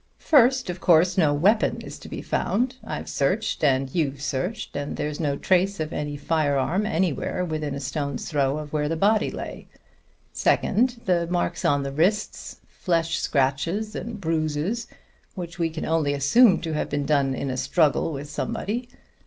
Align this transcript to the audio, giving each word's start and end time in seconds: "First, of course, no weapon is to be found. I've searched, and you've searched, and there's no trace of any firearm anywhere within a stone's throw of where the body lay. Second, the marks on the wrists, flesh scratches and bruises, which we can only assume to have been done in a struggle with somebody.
"First, 0.17 0.67
of 0.71 0.79
course, 0.81 1.15
no 1.15 1.31
weapon 1.31 1.79
is 1.81 1.99
to 1.99 2.09
be 2.09 2.23
found. 2.23 2.75
I've 2.83 3.07
searched, 3.07 3.63
and 3.63 3.93
you've 3.93 4.19
searched, 4.19 4.75
and 4.75 4.97
there's 4.97 5.19
no 5.19 5.35
trace 5.37 5.79
of 5.79 5.93
any 5.93 6.17
firearm 6.17 6.87
anywhere 6.87 7.45
within 7.45 7.75
a 7.75 7.79
stone's 7.79 8.27
throw 8.27 8.57
of 8.57 8.73
where 8.73 8.89
the 8.89 8.95
body 8.95 9.29
lay. 9.29 9.67
Second, 10.33 11.01
the 11.05 11.27
marks 11.27 11.63
on 11.63 11.83
the 11.83 11.91
wrists, 11.91 12.61
flesh 12.67 13.19
scratches 13.19 13.93
and 13.95 14.19
bruises, 14.19 14.87
which 15.35 15.59
we 15.59 15.69
can 15.69 15.85
only 15.85 16.15
assume 16.15 16.61
to 16.61 16.73
have 16.73 16.89
been 16.89 17.05
done 17.05 17.35
in 17.35 17.51
a 17.51 17.55
struggle 17.55 18.11
with 18.11 18.27
somebody. 18.27 18.89